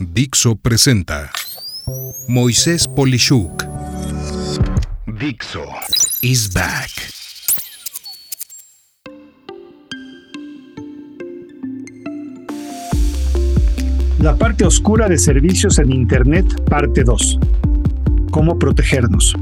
Dixo 0.00 0.56
presenta 0.56 1.30
Moisés 2.28 2.88
Polishuk. 2.88 3.64
Dixo 5.06 5.64
is 6.22 6.52
back. 6.52 6.90
La 14.20 14.34
parte 14.36 14.64
oscura 14.64 15.08
de 15.08 15.18
servicios 15.18 15.78
en 15.78 15.92
Internet, 15.92 16.46
parte 16.64 17.04
2. 17.04 17.38
Cómo 18.30 18.58
protegernos. 18.58 19.34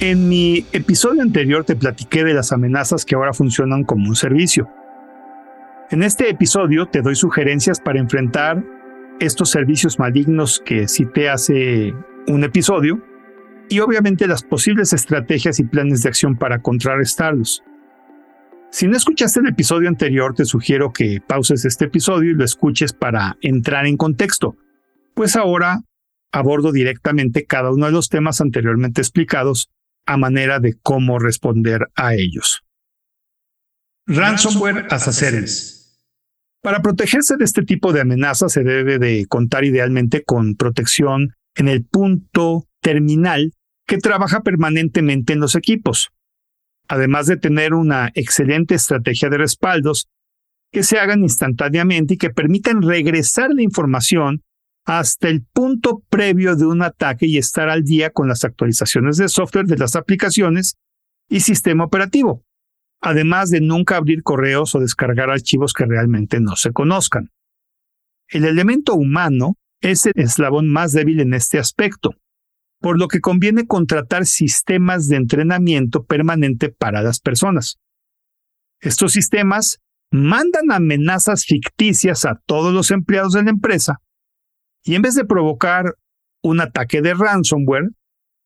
En 0.00 0.28
mi 0.28 0.64
episodio 0.72 1.22
anterior 1.22 1.64
te 1.64 1.76
platiqué 1.76 2.24
de 2.24 2.32
las 2.34 2.52
amenazas 2.52 3.04
que 3.04 3.14
ahora 3.14 3.34
funcionan 3.34 3.84
como 3.84 4.08
un 4.08 4.16
servicio. 4.16 4.68
En 5.90 6.02
este 6.02 6.30
episodio 6.30 6.86
te 6.86 7.02
doy 7.02 7.14
sugerencias 7.14 7.78
para 7.78 8.00
enfrentar 8.00 8.64
estos 9.20 9.50
servicios 9.50 9.98
malignos 9.98 10.62
que 10.64 10.88
cité 10.88 11.28
hace 11.28 11.94
un 12.26 12.42
episodio 12.42 13.04
y 13.68 13.80
obviamente 13.80 14.26
las 14.26 14.42
posibles 14.42 14.92
estrategias 14.92 15.60
y 15.60 15.64
planes 15.64 16.02
de 16.02 16.08
acción 16.08 16.36
para 16.36 16.60
contrarrestarlos. 16.60 17.62
Si 18.70 18.88
no 18.88 18.96
escuchaste 18.96 19.40
el 19.40 19.48
episodio 19.48 19.88
anterior, 19.88 20.34
te 20.34 20.46
sugiero 20.46 20.92
que 20.92 21.20
pauses 21.20 21.64
este 21.64 21.84
episodio 21.84 22.30
y 22.30 22.34
lo 22.34 22.44
escuches 22.44 22.92
para 22.92 23.36
entrar 23.40 23.86
en 23.86 23.96
contexto, 23.96 24.56
pues 25.14 25.36
ahora 25.36 25.82
abordo 26.32 26.72
directamente 26.72 27.44
cada 27.44 27.70
uno 27.70 27.86
de 27.86 27.92
los 27.92 28.08
temas 28.08 28.40
anteriormente 28.40 29.00
explicados 29.00 29.70
a 30.06 30.16
manera 30.16 30.60
de 30.60 30.74
cómo 30.82 31.18
responder 31.18 31.88
a 31.94 32.14
ellos. 32.14 32.64
Ransomware 34.06 34.86
as. 34.90 35.73
Para 36.64 36.80
protegerse 36.80 37.36
de 37.36 37.44
este 37.44 37.62
tipo 37.62 37.92
de 37.92 38.00
amenazas 38.00 38.52
se 38.52 38.64
debe 38.64 38.98
de 38.98 39.26
contar 39.26 39.66
idealmente 39.66 40.24
con 40.24 40.54
protección 40.54 41.34
en 41.56 41.68
el 41.68 41.84
punto 41.84 42.64
terminal 42.80 43.52
que 43.86 43.98
trabaja 43.98 44.40
permanentemente 44.40 45.34
en 45.34 45.40
los 45.40 45.56
equipos, 45.56 46.08
además 46.88 47.26
de 47.26 47.36
tener 47.36 47.74
una 47.74 48.10
excelente 48.14 48.74
estrategia 48.76 49.28
de 49.28 49.36
respaldos 49.36 50.08
que 50.72 50.84
se 50.84 50.98
hagan 50.98 51.20
instantáneamente 51.20 52.14
y 52.14 52.16
que 52.16 52.30
permitan 52.30 52.80
regresar 52.80 53.50
la 53.52 53.60
información 53.60 54.40
hasta 54.86 55.28
el 55.28 55.44
punto 55.44 56.02
previo 56.08 56.56
de 56.56 56.64
un 56.64 56.80
ataque 56.80 57.26
y 57.26 57.36
estar 57.36 57.68
al 57.68 57.84
día 57.84 58.08
con 58.08 58.26
las 58.26 58.42
actualizaciones 58.42 59.18
de 59.18 59.28
software 59.28 59.66
de 59.66 59.76
las 59.76 59.96
aplicaciones 59.96 60.78
y 61.28 61.40
sistema 61.40 61.84
operativo, 61.84 62.42
además 63.04 63.50
de 63.50 63.60
nunca 63.60 63.96
abrir 63.96 64.22
correos 64.22 64.74
o 64.74 64.80
descargar 64.80 65.28
archivos 65.28 65.74
que 65.74 65.84
realmente 65.84 66.40
no 66.40 66.56
se 66.56 66.72
conozcan. 66.72 67.30
El 68.28 68.46
elemento 68.46 68.94
humano 68.94 69.58
es 69.82 70.06
el 70.06 70.14
eslabón 70.16 70.68
más 70.68 70.92
débil 70.92 71.20
en 71.20 71.34
este 71.34 71.58
aspecto, 71.58 72.14
por 72.80 72.98
lo 72.98 73.08
que 73.08 73.20
conviene 73.20 73.66
contratar 73.66 74.24
sistemas 74.24 75.06
de 75.06 75.16
entrenamiento 75.16 76.04
permanente 76.04 76.70
para 76.70 77.02
las 77.02 77.20
personas. 77.20 77.78
Estos 78.80 79.12
sistemas 79.12 79.80
mandan 80.10 80.72
amenazas 80.72 81.44
ficticias 81.44 82.24
a 82.24 82.40
todos 82.46 82.72
los 82.72 82.90
empleados 82.90 83.34
de 83.34 83.42
la 83.42 83.50
empresa 83.50 84.00
y 84.82 84.94
en 84.94 85.02
vez 85.02 85.14
de 85.14 85.26
provocar 85.26 85.94
un 86.42 86.60
ataque 86.60 87.02
de 87.02 87.12
ransomware, 87.12 87.90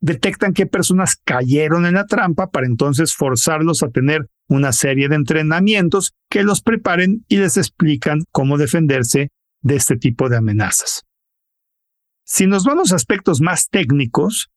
detectan 0.00 0.52
qué 0.52 0.66
personas 0.66 1.14
cayeron 1.14 1.86
en 1.86 1.94
la 1.94 2.06
trampa 2.06 2.50
para 2.50 2.66
entonces 2.66 3.14
forzarlos 3.14 3.84
a 3.84 3.90
tener 3.90 4.28
una 4.48 4.72
serie 4.72 5.08
de 5.08 5.16
entrenamientos 5.16 6.12
que 6.30 6.42
los 6.42 6.62
preparen 6.62 7.24
y 7.28 7.36
les 7.36 7.56
explican 7.56 8.24
cómo 8.32 8.58
defenderse 8.58 9.30
de 9.62 9.76
este 9.76 9.96
tipo 9.96 10.28
de 10.28 10.38
amenazas. 10.38 11.04
Si 12.24 12.46
nos 12.46 12.64
vamos 12.64 12.92
a 12.92 12.96
aspectos 12.96 13.40
más 13.40 13.68
técnicos, 13.68 14.50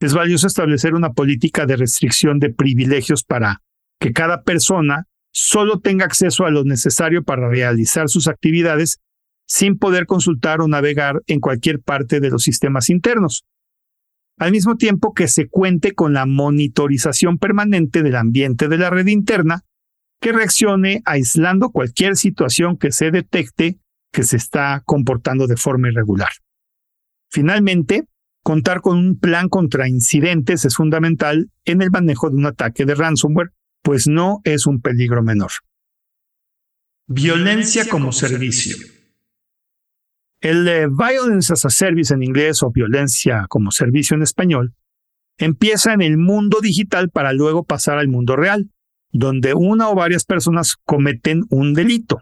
es 0.00 0.12
valioso 0.12 0.46
establecer 0.46 0.94
una 0.94 1.12
política 1.12 1.66
de 1.66 1.76
restricción 1.76 2.38
de 2.38 2.52
privilegios 2.52 3.24
para 3.24 3.62
que 3.98 4.12
cada 4.12 4.42
persona 4.42 5.06
solo 5.32 5.80
tenga 5.80 6.04
acceso 6.04 6.44
a 6.44 6.50
lo 6.50 6.64
necesario 6.64 7.22
para 7.22 7.48
realizar 7.48 8.08
sus 8.08 8.28
actividades 8.28 8.98
sin 9.46 9.78
poder 9.78 10.06
consultar 10.06 10.60
o 10.60 10.68
navegar 10.68 11.22
en 11.26 11.40
cualquier 11.40 11.80
parte 11.80 12.20
de 12.20 12.30
los 12.30 12.42
sistemas 12.42 12.90
internos. 12.90 13.44
Al 14.38 14.52
mismo 14.52 14.76
tiempo 14.76 15.14
que 15.14 15.28
se 15.28 15.48
cuente 15.48 15.92
con 15.92 16.12
la 16.12 16.26
monitorización 16.26 17.38
permanente 17.38 18.02
del 18.02 18.16
ambiente 18.16 18.68
de 18.68 18.78
la 18.78 18.90
red 18.90 19.06
interna 19.06 19.64
que 20.20 20.32
reaccione 20.32 21.02
aislando 21.04 21.70
cualquier 21.70 22.16
situación 22.16 22.76
que 22.76 22.92
se 22.92 23.10
detecte 23.10 23.78
que 24.12 24.22
se 24.22 24.36
está 24.36 24.82
comportando 24.84 25.46
de 25.46 25.56
forma 25.56 25.88
irregular. 25.88 26.30
Finalmente, 27.30 28.04
contar 28.42 28.80
con 28.80 28.98
un 28.98 29.18
plan 29.18 29.48
contra 29.48 29.88
incidentes 29.88 30.64
es 30.64 30.76
fundamental 30.76 31.50
en 31.64 31.82
el 31.82 31.90
manejo 31.90 32.30
de 32.30 32.36
un 32.36 32.46
ataque 32.46 32.84
de 32.84 32.94
ransomware, 32.94 33.52
pues 33.82 34.06
no 34.06 34.40
es 34.44 34.66
un 34.66 34.80
peligro 34.80 35.22
menor. 35.22 35.50
Violencia 37.08 37.88
como 37.88 38.12
servicio. 38.12 38.76
El 40.40 40.90
Violence 40.90 41.52
as 41.52 41.64
a 41.64 41.70
Service 41.70 42.12
en 42.12 42.22
inglés 42.22 42.62
o 42.62 42.70
violencia 42.70 43.46
como 43.48 43.70
servicio 43.70 44.16
en 44.16 44.22
español 44.22 44.74
empieza 45.38 45.92
en 45.92 46.02
el 46.02 46.18
mundo 46.18 46.60
digital 46.60 47.10
para 47.10 47.32
luego 47.32 47.64
pasar 47.64 47.98
al 47.98 48.08
mundo 48.08 48.36
real, 48.36 48.70
donde 49.12 49.54
una 49.54 49.88
o 49.88 49.94
varias 49.94 50.24
personas 50.24 50.76
cometen 50.84 51.44
un 51.50 51.74
delito. 51.74 52.20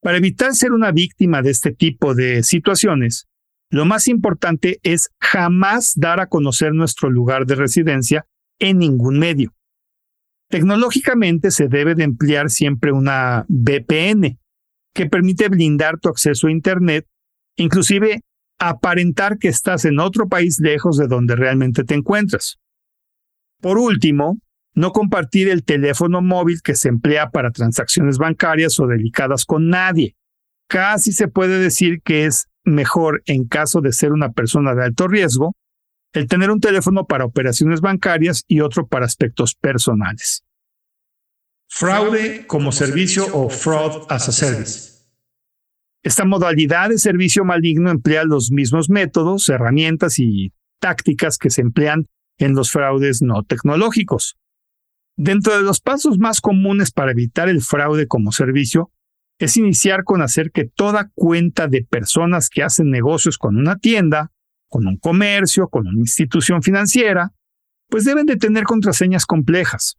Para 0.00 0.18
evitar 0.18 0.54
ser 0.54 0.72
una 0.72 0.92
víctima 0.92 1.42
de 1.42 1.50
este 1.50 1.72
tipo 1.72 2.14
de 2.14 2.42
situaciones, 2.42 3.26
lo 3.70 3.84
más 3.84 4.08
importante 4.08 4.80
es 4.82 5.10
jamás 5.20 5.94
dar 5.96 6.20
a 6.20 6.28
conocer 6.28 6.72
nuestro 6.72 7.10
lugar 7.10 7.46
de 7.46 7.56
residencia 7.56 8.26
en 8.58 8.78
ningún 8.78 9.18
medio. 9.18 9.54
Tecnológicamente 10.48 11.50
se 11.50 11.68
debe 11.68 11.94
de 11.94 12.04
emplear 12.04 12.48
siempre 12.48 12.92
una 12.92 13.44
VPN, 13.48 14.38
que 14.94 15.06
permite 15.06 15.48
blindar 15.48 15.98
tu 15.98 16.08
acceso 16.08 16.46
a 16.46 16.50
Internet, 16.50 17.06
inclusive 17.56 18.20
aparentar 18.58 19.38
que 19.38 19.48
estás 19.48 19.84
en 19.84 20.00
otro 20.00 20.28
país 20.28 20.58
lejos 20.60 20.96
de 20.96 21.06
donde 21.06 21.36
realmente 21.36 21.84
te 21.84 21.94
encuentras. 21.94 22.58
Por 23.60 23.78
último, 23.78 24.38
no 24.74 24.92
compartir 24.92 25.48
el 25.48 25.64
teléfono 25.64 26.22
móvil 26.22 26.60
que 26.62 26.74
se 26.74 26.88
emplea 26.88 27.30
para 27.30 27.50
transacciones 27.50 28.18
bancarias 28.18 28.78
o 28.78 28.86
delicadas 28.86 29.44
con 29.44 29.68
nadie. 29.68 30.14
Casi 30.68 31.12
se 31.12 31.28
puede 31.28 31.58
decir 31.58 32.00
que 32.02 32.26
es 32.26 32.46
mejor 32.64 33.22
en 33.26 33.46
caso 33.46 33.80
de 33.80 33.92
ser 33.92 34.12
una 34.12 34.30
persona 34.30 34.74
de 34.74 34.84
alto 34.84 35.08
riesgo, 35.08 35.54
el 36.12 36.26
tener 36.26 36.50
un 36.50 36.60
teléfono 36.60 37.06
para 37.06 37.24
operaciones 37.24 37.80
bancarias 37.80 38.44
y 38.46 38.60
otro 38.60 38.86
para 38.86 39.06
aspectos 39.06 39.54
personales. 39.54 40.44
Fraude 41.70 42.46
como 42.46 42.72
servicio 42.72 43.26
o 43.32 43.50
fraud 43.50 44.06
as 44.08 44.28
a 44.28 44.32
service. 44.32 44.98
Esta 46.02 46.24
modalidad 46.24 46.88
de 46.88 46.98
servicio 46.98 47.44
maligno 47.44 47.90
emplea 47.90 48.24
los 48.24 48.50
mismos 48.50 48.88
métodos, 48.88 49.48
herramientas 49.48 50.18
y 50.18 50.52
tácticas 50.80 51.36
que 51.36 51.50
se 51.50 51.60
emplean 51.60 52.06
en 52.38 52.54
los 52.54 52.70
fraudes 52.70 53.20
no 53.20 53.42
tecnológicos. 53.42 54.36
Dentro 55.16 55.56
de 55.56 55.62
los 55.62 55.80
pasos 55.80 56.18
más 56.18 56.40
comunes 56.40 56.90
para 56.90 57.10
evitar 57.10 57.48
el 57.48 57.60
fraude 57.60 58.06
como 58.06 58.32
servicio 58.32 58.90
es 59.38 59.56
iniciar 59.56 60.04
con 60.04 60.22
hacer 60.22 60.50
que 60.50 60.64
toda 60.64 61.10
cuenta 61.14 61.68
de 61.68 61.84
personas 61.84 62.48
que 62.48 62.62
hacen 62.62 62.90
negocios 62.90 63.36
con 63.36 63.56
una 63.56 63.76
tienda, 63.76 64.32
con 64.68 64.86
un 64.86 64.96
comercio, 64.96 65.68
con 65.68 65.86
una 65.86 66.00
institución 66.00 66.62
financiera, 66.62 67.34
pues 67.88 68.04
deben 68.04 68.26
de 68.26 68.36
tener 68.36 68.64
contraseñas 68.64 69.26
complejas. 69.26 69.98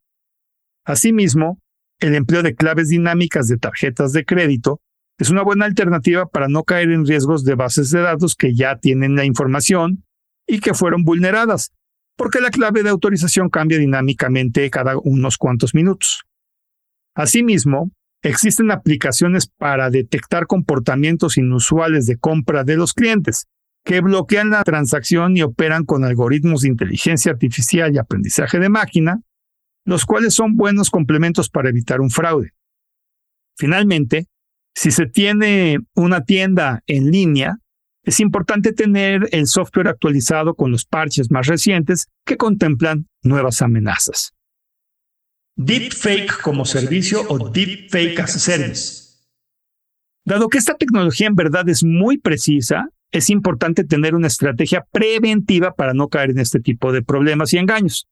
Asimismo, 0.90 1.62
el 2.00 2.16
empleo 2.16 2.42
de 2.42 2.56
claves 2.56 2.90
dinámicas 2.90 3.48
de 3.48 3.58
tarjetas 3.58 4.12
de 4.12 4.26
crédito 4.26 4.82
es 5.20 5.30
una 5.30 5.44
buena 5.44 5.66
alternativa 5.66 6.26
para 6.26 6.48
no 6.48 6.64
caer 6.64 6.90
en 6.90 7.06
riesgos 7.06 7.46
de 7.46 7.54
bases 7.54 7.92
de 7.92 8.00
datos 8.00 8.34
que 8.34 8.56
ya 8.56 8.76
tienen 8.80 9.16
la 9.16 9.24
información 9.24 10.04
y 10.48 10.62
que 10.62 10.74
fueron 10.74 11.04
vulneradas, 11.04 11.74
porque 12.18 12.42
la 12.42 12.50
clave 12.50 12.82
de 12.82 12.90
autorización 12.90 13.52
cambia 13.52 13.78
dinámicamente 13.78 14.68
cada 14.72 14.98
unos 14.98 15.38
cuantos 15.38 15.76
minutos. 15.76 16.24
Asimismo, 17.14 17.92
existen 18.24 18.72
aplicaciones 18.72 19.46
para 19.46 19.92
detectar 19.92 20.48
comportamientos 20.48 21.38
inusuales 21.38 22.08
de 22.08 22.18
compra 22.18 22.64
de 22.64 22.78
los 22.78 22.96
clientes, 22.96 23.46
que 23.86 24.02
bloquean 24.02 24.50
la 24.50 24.64
transacción 24.64 25.38
y 25.38 25.44
operan 25.44 25.86
con 25.86 26.04
algoritmos 26.04 26.62
de 26.62 26.70
inteligencia 26.70 27.32
artificial 27.32 27.94
y 27.94 28.00
aprendizaje 28.00 28.58
de 28.58 28.70
máquina 28.70 29.22
los 29.86 30.06
cuales 30.06 30.34
son 30.34 30.56
buenos 30.56 30.90
complementos 30.90 31.50
para 31.50 31.70
evitar 31.70 32.02
un 32.02 32.10
fraude. 32.10 32.54
Finalmente, 33.58 34.28
si 34.76 34.92
se 34.92 35.06
tiene 35.06 35.80
una 35.96 36.24
tienda 36.24 36.84
en 36.88 37.12
línea, 37.12 37.58
es 38.04 38.20
importante 38.20 38.72
tener 38.74 39.28
el 39.32 39.48
software 39.48 39.88
actualizado 39.88 40.56
con 40.56 40.72
los 40.72 40.86
parches 40.86 41.30
más 41.32 41.48
recientes 41.48 42.08
que 42.26 42.38
contemplan 42.38 43.08
nuevas 43.24 43.62
amenazas. 43.62 44.32
Deepfake 45.58 46.42
como 46.42 46.64
servicio 46.64 47.22
o 47.28 47.50
Deepfake 47.50 48.20
as 48.20 48.36
a 48.36 48.40
Service. 48.40 49.10
Dado 50.24 50.48
que 50.48 50.58
esta 50.58 50.76
tecnología 50.76 51.28
en 51.28 51.36
verdad 51.36 51.68
es 51.68 51.84
muy 51.84 52.18
precisa, 52.18 52.88
es 53.12 53.30
importante 53.30 53.84
tener 53.84 54.16
una 54.16 54.28
estrategia 54.28 54.86
preventiva 54.92 55.74
para 55.74 55.94
no 55.94 56.08
caer 56.08 56.30
en 56.30 56.40
este 56.40 56.60
tipo 56.60 56.94
de 56.94 57.02
problemas 57.02 57.52
y 57.54 57.58
engaños. 57.58 58.08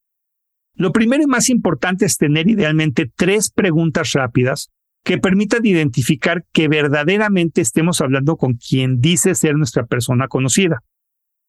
Lo 0.77 0.91
primero 0.91 1.24
y 1.24 1.27
más 1.27 1.50
importante 1.50 2.06
es 2.06 2.18
tener 2.18 2.47
idealmente 2.47 3.12
tres 3.15 3.50
preguntas 3.50 4.13
rápidas 4.13 4.69
que 5.03 5.18
permitan 5.18 5.65
identificar 5.65 6.45
que 6.51 6.68
verdaderamente 6.68 7.62
estemos 7.62 8.01
hablando 8.01 8.38
con 8.38 8.53
quien 8.53 9.01
dice 9.01 9.35
ser 9.35 9.56
nuestra 9.56 9.85
persona 9.85 10.27
conocida. 10.27 10.83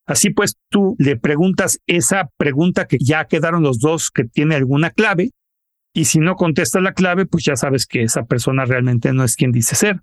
Así 0.06 0.30
pues, 0.30 0.56
tú 0.70 0.96
le 0.98 1.16
preguntas 1.16 1.80
esa 1.86 2.30
pregunta 2.38 2.86
que 2.86 2.96
ya 2.98 3.26
quedaron 3.26 3.62
los 3.62 3.78
dos 3.78 4.10
que 4.10 4.24
tiene 4.24 4.54
alguna 4.54 4.90
clave, 4.90 5.32
y 5.92 6.06
si 6.06 6.18
no 6.18 6.36
contesta 6.36 6.80
la 6.80 6.94
clave, 6.94 7.26
pues 7.26 7.44
ya 7.44 7.56
sabes 7.56 7.86
que 7.86 8.02
esa 8.02 8.24
persona 8.24 8.64
realmente 8.64 9.12
no 9.12 9.24
es 9.24 9.36
quien 9.36 9.52
dice 9.52 9.74
ser. 9.74 10.00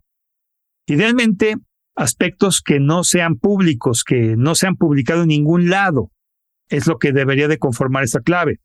Idealmente, 0.87 1.55
aspectos 1.95 2.61
que 2.61 2.79
no 2.79 3.03
sean 3.03 3.37
públicos, 3.37 4.03
que 4.03 4.35
no 4.35 4.53
se 4.53 4.67
han 4.67 4.75
publicado 4.75 5.21
en 5.21 5.29
ningún 5.29 5.69
lado, 5.69 6.11
es 6.69 6.85
lo 6.85 6.99
que 6.99 7.13
debería 7.13 7.47
de 7.47 7.57
conformar 7.57 8.03
esa 8.03 8.19
clave. 8.19 8.59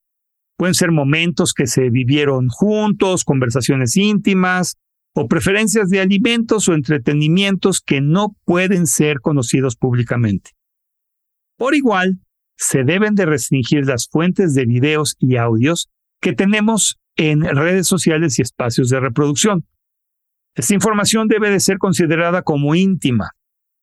Pueden 0.60 0.74
ser 0.74 0.92
momentos 0.92 1.54
que 1.54 1.66
se 1.66 1.88
vivieron 1.88 2.48
juntos, 2.50 3.24
conversaciones 3.24 3.96
íntimas 3.96 4.76
o 5.14 5.26
preferencias 5.26 5.88
de 5.88 6.00
alimentos 6.00 6.68
o 6.68 6.74
entretenimientos 6.74 7.80
que 7.80 8.02
no 8.02 8.36
pueden 8.44 8.86
ser 8.86 9.20
conocidos 9.20 9.76
públicamente. 9.76 10.50
Por 11.56 11.74
igual, 11.74 12.18
se 12.58 12.84
deben 12.84 13.14
de 13.14 13.24
restringir 13.24 13.86
las 13.86 14.06
fuentes 14.06 14.52
de 14.52 14.66
videos 14.66 15.16
y 15.18 15.36
audios 15.36 15.88
que 16.20 16.34
tenemos 16.34 17.00
en 17.16 17.40
redes 17.40 17.86
sociales 17.86 18.38
y 18.38 18.42
espacios 18.42 18.90
de 18.90 19.00
reproducción. 19.00 19.66
Esta 20.54 20.74
información 20.74 21.26
debe 21.26 21.48
de 21.48 21.60
ser 21.60 21.78
considerada 21.78 22.42
como 22.42 22.74
íntima, 22.74 23.30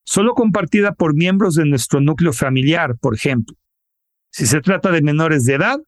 solo 0.05 0.35
compartida 0.35 0.93
por 0.93 1.15
miembros 1.15 1.55
de 1.55 1.65
nuestro 1.65 2.01
núcleo 2.01 2.33
familiar, 2.33 2.99
por 2.99 3.15
ejemplo. 3.15 3.55
Si 4.31 4.45
se 4.45 4.61
trata 4.61 4.91
de 4.91 5.01
menores 5.01 5.43
de 5.45 5.55
edad, 5.55 5.79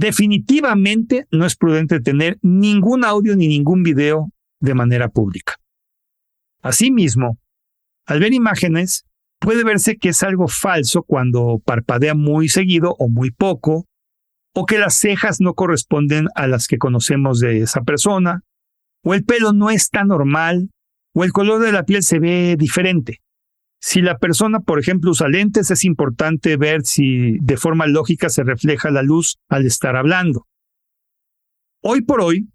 definitivamente 0.00 1.26
no 1.30 1.44
es 1.44 1.56
prudente 1.56 2.00
tener 2.00 2.38
ningún 2.40 3.04
audio 3.04 3.36
ni 3.36 3.48
ningún 3.48 3.82
video 3.82 4.30
de 4.58 4.72
manera 4.72 5.10
pública. 5.10 5.56
Asimismo, 6.62 7.38
al 8.06 8.18
ver 8.18 8.32
imágenes, 8.32 9.04
puede 9.38 9.62
verse 9.62 9.98
que 9.98 10.08
es 10.08 10.22
algo 10.22 10.48
falso 10.48 11.02
cuando 11.02 11.60
parpadea 11.62 12.14
muy 12.14 12.48
seguido 12.48 12.96
o 12.98 13.10
muy 13.10 13.30
poco, 13.30 13.86
o 14.54 14.64
que 14.64 14.78
las 14.78 14.94
cejas 14.94 15.38
no 15.38 15.52
corresponden 15.52 16.28
a 16.34 16.46
las 16.46 16.66
que 16.66 16.78
conocemos 16.78 17.38
de 17.38 17.60
esa 17.60 17.82
persona, 17.82 18.40
o 19.04 19.12
el 19.12 19.24
pelo 19.24 19.52
no 19.52 19.68
está 19.68 20.04
normal, 20.04 20.70
o 21.14 21.24
el 21.24 21.32
color 21.32 21.60
de 21.60 21.72
la 21.72 21.84
piel 21.84 22.02
se 22.02 22.18
ve 22.18 22.56
diferente. 22.58 23.20
Si 23.80 24.02
la 24.02 24.18
persona, 24.18 24.60
por 24.60 24.78
ejemplo, 24.78 25.10
usa 25.10 25.28
lentes, 25.28 25.70
es 25.70 25.84
importante 25.84 26.58
ver 26.58 26.82
si 26.84 27.38
de 27.40 27.56
forma 27.56 27.86
lógica 27.86 28.28
se 28.28 28.44
refleja 28.44 28.90
la 28.90 29.02
luz 29.02 29.38
al 29.48 29.64
estar 29.64 29.96
hablando. 29.96 30.46
Hoy 31.82 32.02
por 32.02 32.20
hoy, 32.20 32.50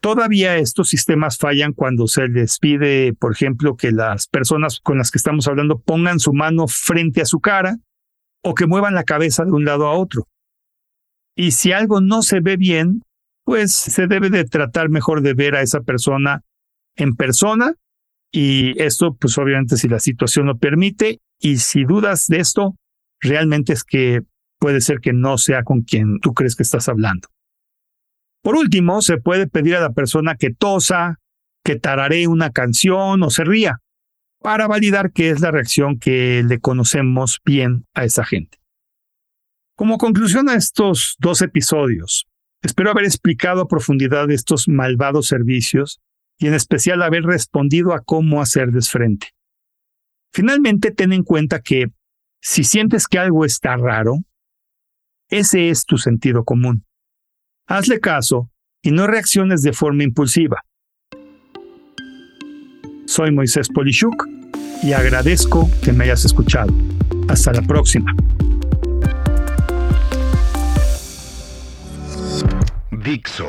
todavía 0.00 0.58
estos 0.58 0.88
sistemas 0.88 1.38
fallan 1.38 1.72
cuando 1.72 2.06
se 2.06 2.28
les 2.28 2.60
pide, 2.60 3.14
por 3.14 3.32
ejemplo, 3.32 3.76
que 3.76 3.90
las 3.90 4.28
personas 4.28 4.78
con 4.80 4.98
las 4.98 5.10
que 5.10 5.18
estamos 5.18 5.48
hablando 5.48 5.80
pongan 5.80 6.20
su 6.20 6.32
mano 6.32 6.68
frente 6.68 7.20
a 7.20 7.26
su 7.26 7.40
cara 7.40 7.76
o 8.44 8.54
que 8.54 8.68
muevan 8.68 8.94
la 8.94 9.02
cabeza 9.02 9.44
de 9.44 9.50
un 9.50 9.64
lado 9.64 9.88
a 9.88 9.98
otro. 9.98 10.28
Y 11.34 11.50
si 11.50 11.72
algo 11.72 12.00
no 12.00 12.22
se 12.22 12.38
ve 12.40 12.56
bien, 12.56 13.02
pues 13.44 13.72
se 13.72 14.06
debe 14.06 14.30
de 14.30 14.44
tratar 14.44 14.88
mejor 14.88 15.22
de 15.22 15.34
ver 15.34 15.56
a 15.56 15.62
esa 15.62 15.80
persona 15.80 16.42
en 16.94 17.16
persona 17.16 17.74
y 18.32 18.80
esto, 18.80 19.14
pues 19.14 19.36
obviamente 19.38 19.76
si 19.76 19.88
la 19.88 19.98
situación 19.98 20.46
lo 20.46 20.58
permite 20.58 21.20
y 21.38 21.56
si 21.56 21.84
dudas 21.84 22.26
de 22.28 22.40
esto, 22.40 22.76
realmente 23.20 23.72
es 23.72 23.84
que 23.84 24.22
puede 24.58 24.80
ser 24.80 25.00
que 25.00 25.12
no 25.12 25.38
sea 25.38 25.64
con 25.64 25.82
quien 25.82 26.20
tú 26.20 26.32
crees 26.32 26.54
que 26.54 26.62
estás 26.62 26.88
hablando. 26.88 27.28
Por 28.42 28.56
último, 28.56 29.02
se 29.02 29.18
puede 29.18 29.46
pedir 29.46 29.76
a 29.76 29.80
la 29.80 29.92
persona 29.92 30.36
que 30.36 30.50
tosa, 30.50 31.18
que 31.64 31.76
tararee 31.76 32.26
una 32.26 32.50
canción 32.50 33.22
o 33.22 33.30
se 33.30 33.44
ría, 33.44 33.80
para 34.40 34.66
validar 34.66 35.12
que 35.12 35.30
es 35.30 35.40
la 35.40 35.50
reacción 35.50 35.98
que 35.98 36.42
le 36.46 36.60
conocemos 36.60 37.40
bien 37.44 37.86
a 37.94 38.04
esa 38.04 38.24
gente. 38.24 38.58
Como 39.76 39.98
conclusión 39.98 40.48
a 40.48 40.54
estos 40.54 41.16
dos 41.18 41.42
episodios, 41.42 42.26
espero 42.62 42.90
haber 42.90 43.04
explicado 43.04 43.62
a 43.62 43.68
profundidad 43.68 44.30
estos 44.30 44.68
malvados 44.68 45.26
servicios 45.26 46.00
y 46.40 46.46
en 46.46 46.54
especial 46.54 47.02
haber 47.02 47.22
respondido 47.22 47.92
a 47.92 48.00
cómo 48.00 48.40
hacer 48.40 48.72
desfrente. 48.72 49.28
Finalmente, 50.32 50.90
ten 50.90 51.12
en 51.12 51.22
cuenta 51.22 51.60
que 51.60 51.88
si 52.40 52.64
sientes 52.64 53.06
que 53.06 53.18
algo 53.18 53.44
está 53.44 53.76
raro, 53.76 54.16
ese 55.28 55.68
es 55.68 55.84
tu 55.84 55.98
sentido 55.98 56.44
común. 56.44 56.86
Hazle 57.66 58.00
caso 58.00 58.50
y 58.82 58.90
no 58.90 59.06
reacciones 59.06 59.62
de 59.62 59.74
forma 59.74 60.02
impulsiva. 60.02 60.64
Soy 63.06 63.32
Moisés 63.32 63.68
Polishuk 63.68 64.26
y 64.82 64.94
agradezco 64.94 65.70
que 65.84 65.92
me 65.92 66.04
hayas 66.04 66.24
escuchado. 66.24 66.72
Hasta 67.28 67.52
la 67.52 67.62
próxima. 67.62 68.14
Dixo 72.90 73.48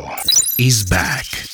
is 0.58 0.88
back. 0.90 1.50